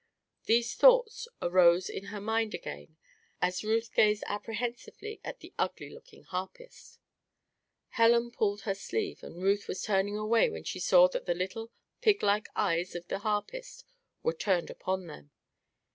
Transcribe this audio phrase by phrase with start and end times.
[0.45, 2.97] These thoughts arose in her mind again
[3.39, 6.97] as Ruth gazed apprehensively at the ugly looking harpist.
[7.89, 11.71] Helen pulled her sleeve and Ruth was turning away when she saw that the little,
[12.01, 13.85] piglike eyes of the harpist
[14.23, 15.29] were turned upon them.